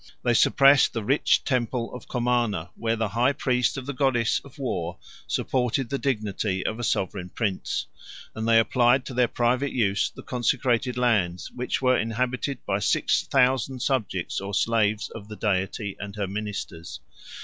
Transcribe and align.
They 0.23 0.33
suppressed 0.33 0.93
the 0.93 1.03
rich 1.03 1.43
temple 1.43 1.93
of 1.93 2.07
Comana, 2.07 2.71
where 2.75 2.95
the 2.95 3.09
high 3.09 3.33
priest 3.33 3.77
of 3.77 3.85
the 3.85 3.93
goddess 3.93 4.39
of 4.43 4.57
war 4.57 4.97
supported 5.27 5.91
the 5.91 5.99
dignity 5.99 6.65
of 6.65 6.79
a 6.79 6.83
sovereign 6.83 7.29
prince; 7.29 7.85
and 8.33 8.47
they 8.47 8.57
applied 8.59 9.05
to 9.05 9.13
their 9.13 9.27
private 9.27 9.73
use 9.73 10.09
the 10.09 10.23
consecrated 10.23 10.97
lands, 10.97 11.51
which 11.51 11.83
were 11.83 11.99
inhabited 11.99 12.65
by 12.65 12.79
six 12.79 13.27
thousand 13.27 13.83
subjects 13.83 14.41
or 14.41 14.55
slaves 14.55 15.07
of 15.11 15.27
the 15.27 15.35
deity 15.35 15.95
and 15.99 16.15
her 16.15 16.25
ministers. 16.27 16.99